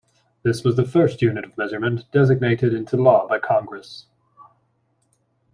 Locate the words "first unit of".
0.83-1.55